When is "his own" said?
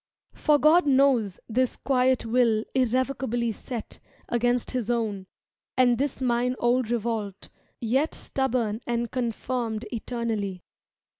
4.71-5.27